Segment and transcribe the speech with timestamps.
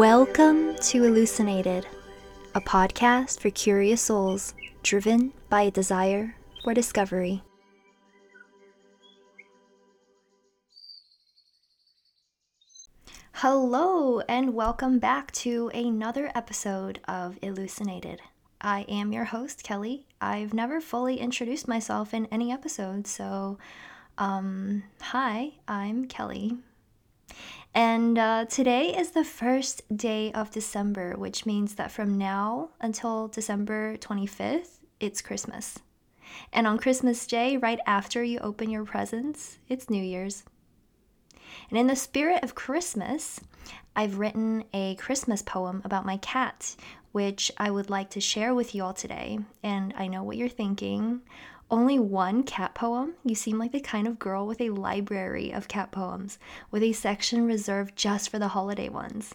[0.00, 1.86] Welcome to Elucinated,
[2.54, 7.42] a podcast for curious souls driven by a desire for discovery.
[13.32, 18.22] Hello, and welcome back to another episode of Elucinated.
[18.58, 20.06] I am your host, Kelly.
[20.18, 23.58] I've never fully introduced myself in any episode, so
[24.16, 26.56] um, hi, I'm Kelly.
[27.74, 33.28] And uh, today is the first day of December, which means that from now until
[33.28, 35.78] December 25th, it's Christmas.
[36.52, 40.42] And on Christmas Day, right after you open your presents, it's New Year's.
[41.68, 43.40] And in the spirit of Christmas,
[43.94, 46.74] I've written a Christmas poem about my cat,
[47.12, 49.38] which I would like to share with you all today.
[49.62, 51.22] And I know what you're thinking.
[51.70, 53.14] Only one cat poem?
[53.24, 56.38] You seem like the kind of girl with a library of cat poems,
[56.70, 59.34] with a section reserved just for the holiday ones.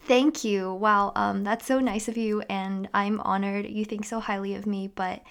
[0.00, 0.74] Thank you.
[0.74, 4.66] Wow, um, that's so nice of you, and I'm honored you think so highly of
[4.66, 4.88] me.
[4.88, 5.22] But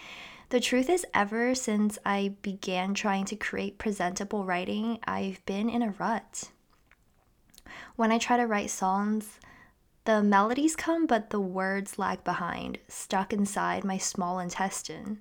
[0.50, 5.82] the truth is, ever since I began trying to create presentable writing, I've been in
[5.82, 6.50] a rut.
[7.98, 9.38] When I try to write songs,
[10.06, 15.20] the melodies come, but the words lag behind, stuck inside my small intestine.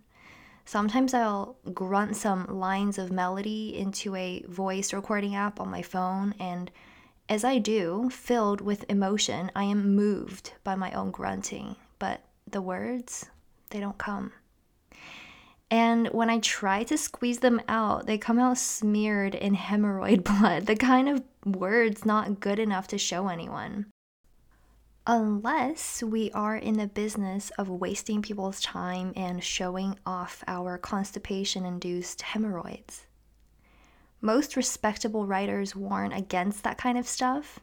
[0.69, 6.35] Sometimes I'll grunt some lines of melody into a voice recording app on my phone,
[6.39, 6.71] and
[7.27, 12.61] as I do, filled with emotion, I am moved by my own grunting, but the
[12.61, 13.31] words,
[13.71, 14.33] they don't come.
[15.71, 20.67] And when I try to squeeze them out, they come out smeared in hemorrhoid blood,
[20.67, 23.87] the kind of words not good enough to show anyone
[25.11, 31.65] unless we are in the business of wasting people's time and showing off our constipation
[31.65, 33.07] induced hemorrhoids.
[34.21, 37.59] Most respectable writers warn against that kind of stuff.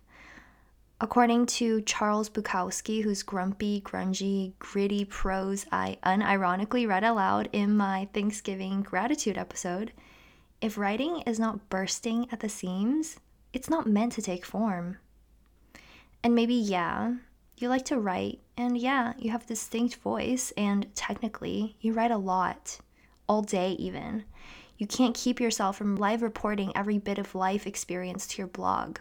[0.99, 8.07] According to Charles Bukowski, whose grumpy, grungy, gritty prose I unironically read aloud in my
[8.11, 9.91] Thanksgiving gratitude episode,
[10.61, 13.19] if writing is not bursting at the seams,
[13.53, 14.97] it's not meant to take form.
[16.23, 17.13] And maybe, yeah,
[17.57, 22.11] you like to write, and yeah, you have a distinct voice, and technically, you write
[22.11, 22.79] a lot,
[23.27, 24.23] all day even.
[24.77, 28.99] You can't keep yourself from live reporting every bit of life experience to your blog.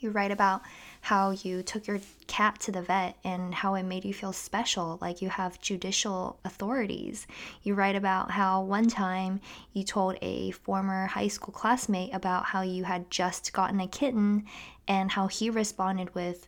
[0.00, 0.62] You write about
[1.00, 4.98] how you took your cat to the vet and how it made you feel special,
[5.00, 7.26] like you have judicial authorities.
[7.62, 9.40] You write about how one time
[9.72, 14.44] you told a former high school classmate about how you had just gotten a kitten
[14.86, 16.46] and how he responded with,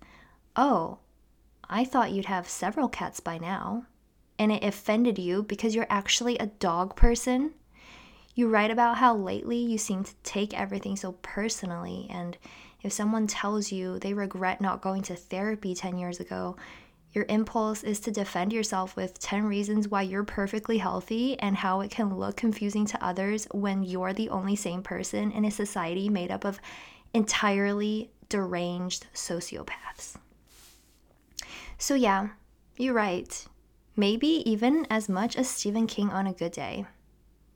[0.56, 0.98] Oh,
[1.68, 3.86] I thought you'd have several cats by now.
[4.38, 7.52] And it offended you because you're actually a dog person?
[8.34, 12.38] You write about how lately you seem to take everything so personally, and
[12.82, 16.56] if someone tells you they regret not going to therapy 10 years ago,
[17.12, 21.80] your impulse is to defend yourself with 10 reasons why you're perfectly healthy and how
[21.80, 26.08] it can look confusing to others when you're the only sane person in a society
[26.08, 26.60] made up of
[27.12, 30.16] entirely deranged sociopaths.
[31.80, 32.28] So, yeah,
[32.76, 33.46] you're right.
[33.96, 36.84] Maybe even as much as Stephen King on a good day.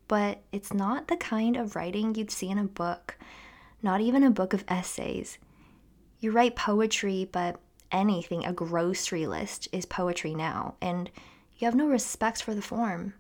[0.09, 3.19] But it's not the kind of writing you'd see in a book,
[3.83, 5.37] not even a book of essays.
[6.21, 7.61] You write poetry, but
[7.93, 11.11] anything, a grocery list, is poetry now, and
[11.59, 13.13] you have no respect for the form.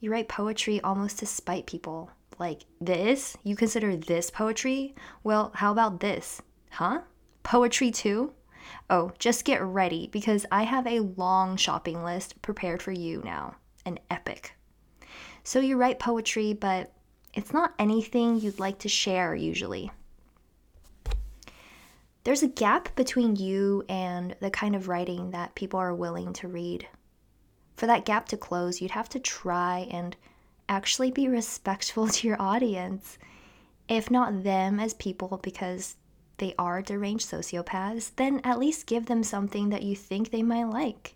[0.00, 2.10] You write poetry almost to spite people.
[2.36, 3.36] Like, this?
[3.44, 4.96] You consider this poetry?
[5.22, 6.42] Well, how about this?
[6.70, 7.02] Huh?
[7.44, 8.32] Poetry too?
[8.90, 13.56] Oh, just get ready because I have a long shopping list prepared for you now,
[13.84, 14.54] an epic.
[15.44, 16.92] So you write poetry, but
[17.34, 19.90] it's not anything you'd like to share usually.
[22.24, 26.48] There's a gap between you and the kind of writing that people are willing to
[26.48, 26.86] read.
[27.76, 30.16] For that gap to close, you'd have to try and
[30.68, 33.18] actually be respectful to your audience.
[33.88, 35.96] If not them as people, because
[36.38, 40.64] they are deranged sociopaths, then at least give them something that you think they might
[40.64, 41.14] like.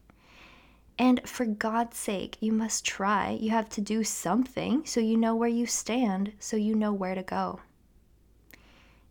[0.99, 3.31] And for God's sake, you must try.
[3.31, 7.15] You have to do something so you know where you stand, so you know where
[7.15, 7.61] to go.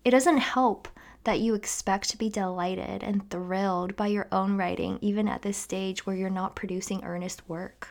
[0.06, 0.88] It doesn't help
[1.24, 5.58] that you expect to be delighted and thrilled by your own writing, even at this
[5.58, 7.90] stage where you're not producing earnest work.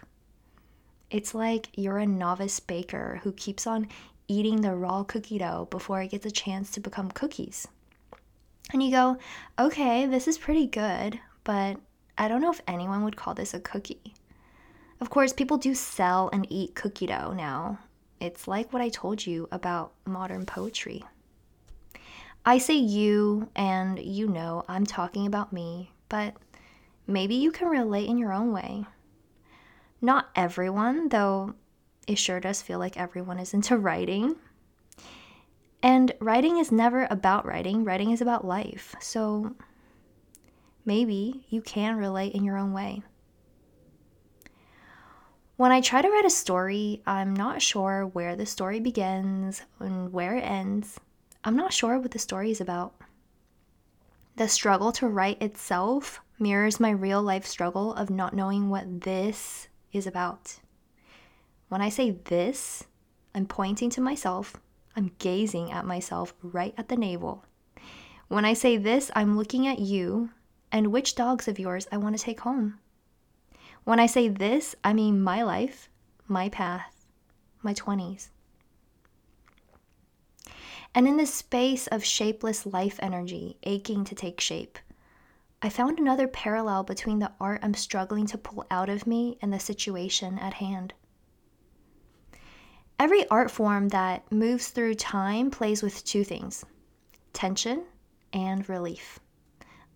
[1.10, 3.88] It's like you're a novice baker who keeps on
[4.28, 7.66] eating the raw cookie dough before it gets a chance to become cookies
[8.72, 9.16] and you go,
[9.58, 11.78] okay, this is pretty good, but
[12.16, 14.14] I don't know if anyone would call this a cookie.
[15.00, 17.78] Of course, people do sell and eat cookie dough now.
[18.20, 21.02] It's like what I told you about modern poetry.
[22.44, 26.34] I say you, and you know I'm talking about me, but
[27.06, 28.84] maybe you can relate in your own way.
[30.02, 31.54] Not everyone, though
[32.06, 34.36] it sure does feel like everyone is into writing.
[35.82, 38.94] And writing is never about writing, writing is about life.
[39.00, 39.54] So
[40.84, 43.02] maybe you can relate in your own way.
[45.56, 50.12] When I try to write a story, I'm not sure where the story begins and
[50.12, 50.98] where it ends.
[51.44, 52.94] I'm not sure what the story is about.
[54.36, 59.68] The struggle to write itself mirrors my real life struggle of not knowing what this
[59.92, 60.60] is about.
[61.68, 62.84] When I say this,
[63.34, 64.56] I'm pointing to myself,
[64.96, 67.44] I'm gazing at myself right at the navel.
[68.28, 70.30] When I say this, I'm looking at you
[70.72, 72.78] and which dogs of yours I want to take home.
[73.84, 75.88] When I say this, I mean my life,
[76.28, 77.06] my path,
[77.62, 78.28] my 20s.
[80.94, 84.78] And in this space of shapeless life energy aching to take shape,
[85.62, 89.52] I found another parallel between the art I'm struggling to pull out of me and
[89.52, 90.94] the situation at hand.
[93.00, 96.66] Every art form that moves through time plays with two things
[97.32, 97.84] tension
[98.30, 99.18] and relief.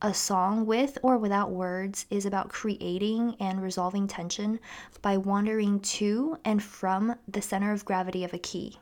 [0.01, 4.59] A song with or without words is about creating and resolving tension
[5.03, 8.79] by wandering to and from the center of gravity of a key.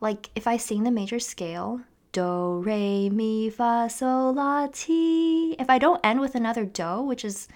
[0.00, 1.82] Like if I sing the major scale,
[2.12, 7.26] do, re, mi, fa, sol, la, ti, if I don't end with another do, which
[7.26, 7.46] is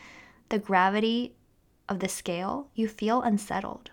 [0.50, 1.34] the gravity
[1.88, 3.91] of the scale, you feel unsettled.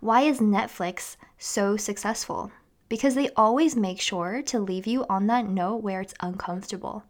[0.00, 2.50] Why is Netflix so successful?
[2.88, 7.04] Because they always make sure to leave you on that note where it's uncomfortable.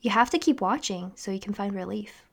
[0.00, 2.24] You have to keep watching so you can find relief.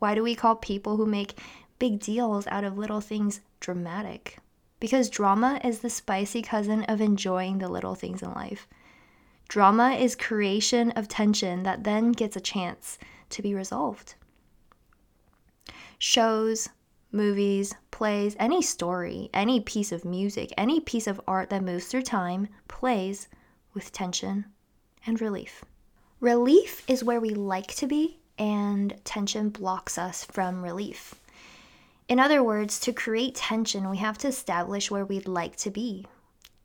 [0.00, 1.38] Why do we call people who make
[1.78, 4.38] big deals out of little things dramatic?
[4.80, 8.66] Because drama is the spicy cousin of enjoying the little things in life.
[9.48, 12.98] Drama is creation of tension that then gets a chance
[13.30, 14.14] to be resolved.
[15.98, 16.70] Shows,
[17.12, 22.02] movies, plays, any story, any piece of music, any piece of art that moves through
[22.02, 23.28] time plays
[23.74, 24.44] with tension
[25.06, 25.64] and relief.
[26.20, 31.14] Relief is where we like to be, and tension blocks us from relief.
[32.08, 36.06] In other words, to create tension, we have to establish where we'd like to be.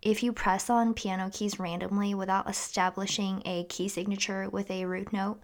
[0.01, 5.13] If you press on piano keys randomly without establishing a key signature with a root
[5.13, 5.39] note,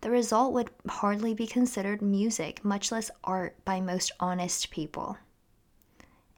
[0.00, 5.18] the result would hardly be considered music, much less art, by most honest people.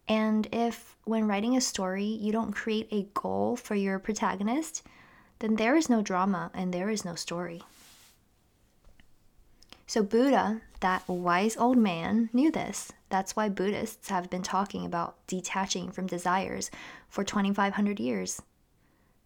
[0.09, 4.83] And if, when writing a story, you don't create a goal for your protagonist,
[5.39, 7.62] then there is no drama and there is no story.
[9.87, 12.93] So, Buddha, that wise old man, knew this.
[13.09, 16.71] That's why Buddhists have been talking about detaching from desires
[17.09, 18.41] for 2,500 years.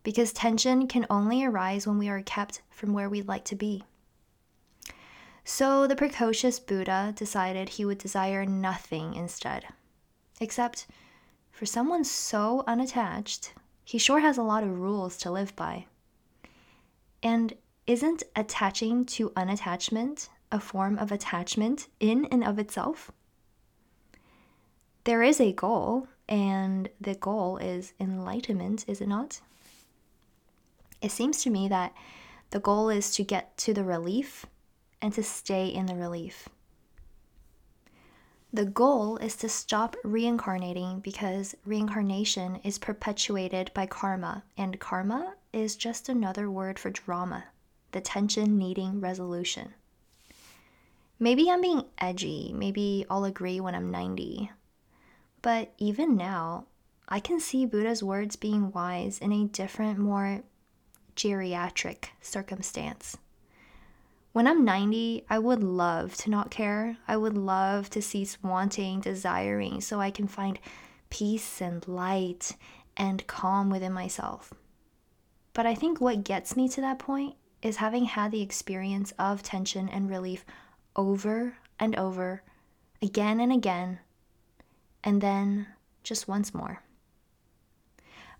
[0.02, 3.84] Because tension can only arise when we are kept from where we'd like to be.
[5.46, 9.66] So, the precocious Buddha decided he would desire nothing instead.
[10.40, 10.86] Except,
[11.52, 13.52] for someone so unattached,
[13.84, 15.84] he sure has a lot of rules to live by.
[17.22, 17.52] And
[17.86, 23.12] isn't attaching to unattachment a form of attachment in and of itself?
[25.04, 29.42] There is a goal, and the goal is enlightenment, is it not?
[31.02, 31.92] It seems to me that
[32.48, 34.46] the goal is to get to the relief
[35.04, 36.48] and to stay in the relief.
[38.54, 45.76] The goal is to stop reincarnating because reincarnation is perpetuated by karma, and karma is
[45.76, 47.44] just another word for drama,
[47.92, 49.74] the tension needing resolution.
[51.18, 54.52] Maybe I'm being edgy, maybe I'll agree when I'm 90.
[55.42, 56.64] But even now,
[57.10, 60.44] I can see Buddha's words being wise in a different, more
[61.14, 63.18] geriatric circumstance.
[64.34, 66.96] When I'm 90, I would love to not care.
[67.06, 70.58] I would love to cease wanting, desiring, so I can find
[71.08, 72.56] peace and light
[72.96, 74.52] and calm within myself.
[75.52, 79.44] But I think what gets me to that point is having had the experience of
[79.44, 80.44] tension and relief
[80.96, 82.42] over and over,
[83.00, 84.00] again and again,
[85.04, 85.68] and then
[86.02, 86.82] just once more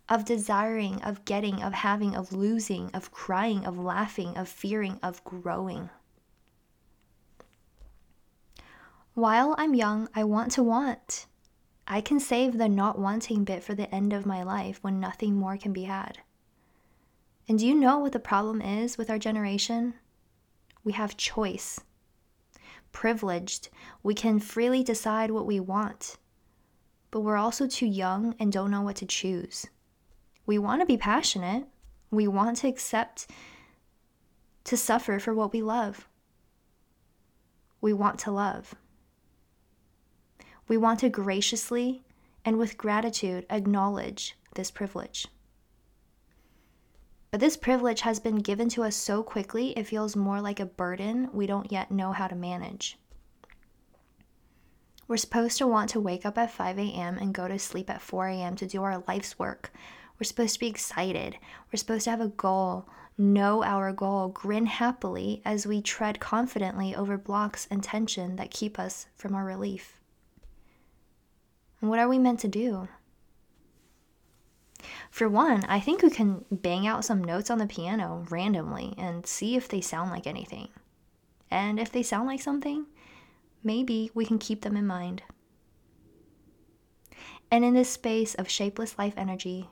[0.09, 5.25] of desiring, of getting, of having, of losing, of crying, of laughing, of fearing, of
[5.25, 5.89] growing.
[9.15, 11.27] While I'm young, I want to want.
[11.87, 15.35] I can save the not wanting bit for the end of my life when nothing
[15.35, 16.19] more can be had.
[17.47, 19.95] And do you know what the problem is with our generation?
[20.83, 21.81] We have choice.
[22.93, 23.69] Privileged,
[24.03, 26.17] we can freely decide what we want,
[27.11, 29.67] but we're also too young and don't know what to choose.
[30.47, 31.65] We want to be passionate.
[32.11, 33.29] We want to accept
[34.65, 36.09] to suffer for what we love.
[37.81, 38.75] We want to love.
[40.69, 42.03] We want to graciously
[42.45, 45.27] and with gratitude acknowledge this privilege.
[47.31, 50.67] But this privilege has been given to us so quickly, it feels more like a
[50.67, 52.97] burden we don't yet know how to manage.
[55.09, 57.19] We're supposed to want to wake up at 5 a.m.
[57.19, 58.57] and go to sleep at 4 a.m.
[58.57, 59.73] to do our life's work.
[60.25, 61.37] We're supposed to be excited.
[61.71, 62.89] We're supposed to have a goal,
[63.19, 68.79] know our goal, grin happily as we tread confidently over blocks and tension that keep
[68.79, 70.01] us from our relief.
[71.83, 72.89] And what are we meant to do?
[75.11, 79.27] For one, I think we can bang out some notes on the piano randomly and
[79.27, 80.69] see if they sound like anything.
[81.51, 82.87] And if they sound like something,
[83.63, 85.23] maybe we can keep them in mind.
[87.51, 89.69] And in this space of shapeless life energy,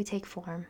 [0.00, 0.66] we take form.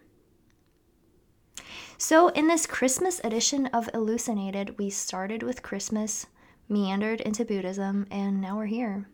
[1.97, 6.27] So, in this Christmas edition of Elucinated, we started with Christmas,
[6.69, 9.07] meandered into Buddhism, and now we're here.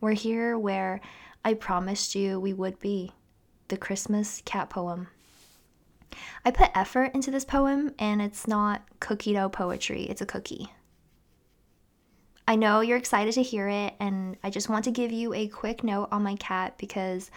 [0.00, 1.00] We're here where
[1.44, 3.12] I promised you we would be
[3.68, 5.06] the Christmas cat poem.
[6.44, 10.72] I put effort into this poem, and it's not cookie dough poetry, it's a cookie.
[12.48, 15.46] I know you're excited to hear it, and I just want to give you a
[15.46, 17.30] quick note on my cat because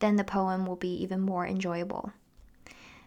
[0.00, 2.12] then the poem will be even more enjoyable.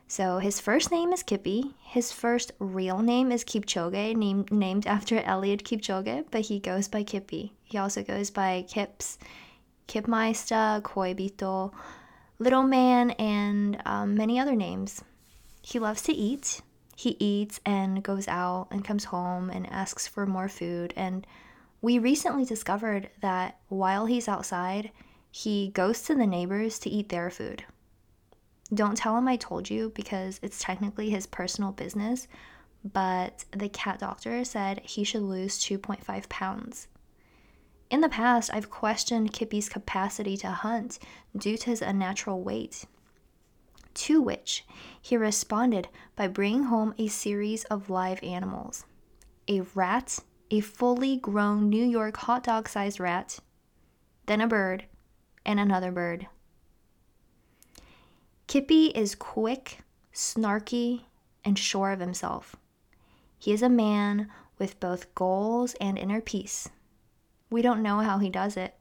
[0.08, 1.74] So his first name is Kippy.
[1.84, 7.04] His first real name is Kipchoge, named named after Eliud Kipchoge, but he goes by
[7.04, 7.52] Kippy.
[7.64, 9.18] He also goes by Kips,
[9.88, 11.74] Kipmeister, Koibito,
[12.40, 15.04] Little Man, and um, many other names.
[15.62, 16.62] He loves to eat.
[16.96, 20.94] He eats and goes out and comes home and asks for more food.
[20.96, 21.28] And
[21.82, 24.92] we recently discovered that while he's outside,
[25.38, 27.64] he goes to the neighbors to eat their food.
[28.74, 32.28] Don't tell him I told you because it's technically his personal business,
[32.84, 36.88] but the cat doctor said he should lose 2.5 pounds.
[37.92, 40.98] In the past, I've questioned Kippy's capacity to hunt
[41.38, 42.86] due to his unnatural weight.
[43.94, 44.66] To which
[45.00, 48.86] he responded by bringing home a series of live animals
[49.48, 50.18] a rat,
[50.50, 53.40] a fully grown New York hot dog sized rat,
[54.26, 54.86] then a bird,
[55.48, 56.28] and another bird.
[58.46, 59.80] Kippy is quick,
[60.14, 61.06] snarky,
[61.44, 62.56] and sure of himself.
[63.40, 66.70] He is a man with both goals and inner peace.
[67.50, 68.76] We don't know how he does it.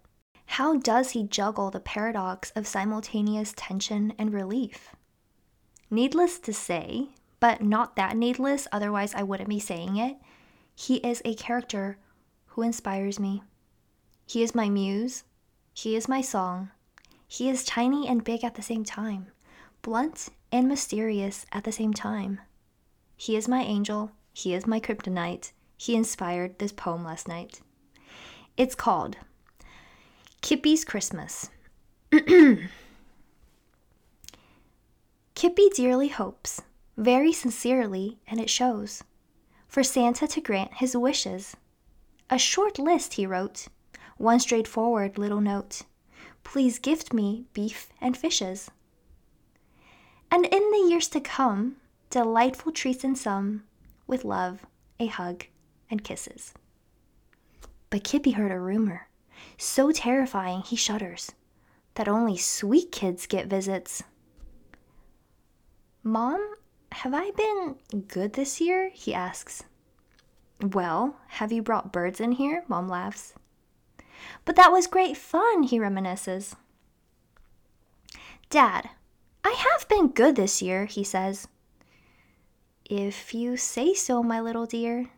[0.46, 4.94] How does he juggle the paradox of simultaneous tension and relief?
[5.90, 7.08] Needless to say,
[7.38, 10.16] but not that needless, otherwise, I wouldn't be saying it,
[10.74, 11.98] he is a character
[12.46, 13.42] who inspires me.
[14.26, 15.24] He is my muse,
[15.76, 16.70] he is my song,
[17.28, 19.26] he is tiny and big at the same time
[19.82, 22.40] blunt and mysterious at the same time.
[23.14, 25.52] He is my angel, he is my kryptonite.
[25.76, 27.60] He inspired this poem last night.
[28.56, 29.18] It's called
[30.40, 31.50] Kippy's Christmas.
[35.34, 36.62] Kippy dearly hopes,
[36.96, 39.04] very sincerely, and it shows,
[39.68, 41.54] for Santa to grant his wishes.
[42.30, 43.68] A short list he wrote,
[44.16, 45.82] one straightforward little note
[46.44, 48.70] Please gift me beef and fishes
[50.30, 51.76] and in the years to come,
[52.10, 53.64] delightful treats and some,
[54.06, 54.66] with love,
[54.98, 55.46] a hug,
[55.90, 56.52] and kisses.
[57.90, 59.08] But Kippy heard a rumor,
[59.56, 61.32] so terrifying he shudders,
[61.94, 64.02] that only sweet kids get visits.
[66.02, 66.54] Mom,
[66.92, 67.76] have I been
[68.08, 68.90] good this year?
[68.92, 69.64] he asks.
[70.60, 72.64] Well, have you brought birds in here?
[72.68, 73.34] Mom laughs.
[74.44, 76.54] But that was great fun, he reminisces.
[78.48, 78.90] Dad,
[79.44, 81.48] I have been good this year, he says.
[82.84, 85.10] If you say so, my little dear,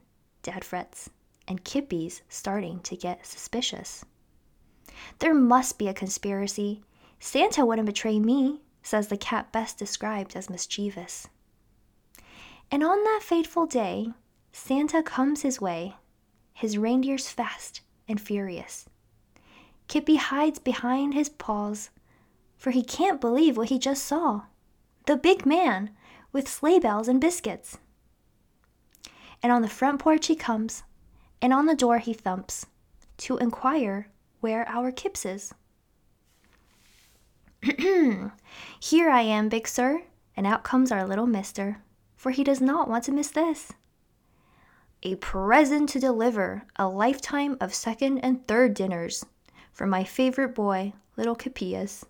[0.43, 1.11] Dad frets,
[1.47, 4.05] and Kippy's starting to get suspicious.
[5.19, 6.83] There must be a conspiracy.
[7.21, 11.29] Santa wouldn't betray me, says the cat best described as mischievous.
[12.71, 14.13] And on that fateful day,
[14.53, 15.97] Santa comes his way,
[16.53, 18.88] his reindeers fast and furious.
[19.89, 21.91] Kippy hides behind his paws
[22.59, 24.43] for he can't believe what he just saw
[25.07, 25.89] the big man
[26.33, 27.79] with sleigh bells and biscuits.
[29.43, 30.83] And on the front porch he comes,
[31.41, 32.67] and on the door he thumps
[33.19, 35.55] to inquire where our Kips is.
[37.63, 40.03] Here I am, big sir,
[40.37, 41.79] and out comes our little mister,
[42.15, 43.73] for he does not want to miss this.
[45.05, 49.25] A present to deliver, a lifetime of second and third dinners
[49.79, 52.03] for my favorite boy, little Kipias.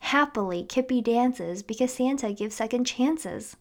[0.00, 3.56] Happily, Kippy dances because Santa gives second chances,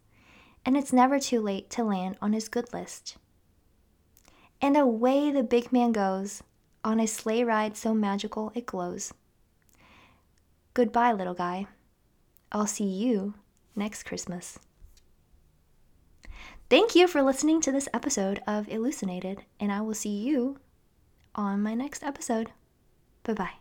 [0.65, 3.15] and it's never too late to land on his good list.
[4.61, 6.43] And away the big man goes
[6.83, 9.13] on a sleigh ride so magical it glows.
[10.73, 11.67] Goodbye, little guy.
[12.51, 13.33] I'll see you
[13.77, 14.59] next Christmas.
[16.69, 20.57] Thank you for listening to this episode of Elucinated, and I will see you
[21.33, 22.51] on my next episode.
[23.29, 23.58] Bye bye.